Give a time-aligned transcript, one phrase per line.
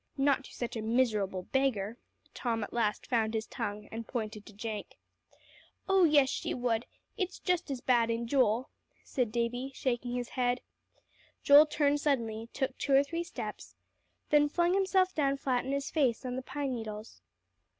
[0.17, 1.95] "Not to such a miserable beggar."
[2.33, 4.97] Tom at last found his tongue, and pointed to Jenk.
[5.87, 6.87] "Oh, yes, she would.
[7.17, 8.71] It's just as bad in Joel,"
[9.03, 10.61] said Davie, shaking his head.
[11.43, 13.75] Joel turned suddenly, took two or three steps,
[14.31, 17.21] then flung himself down flat on his face on the pine needles.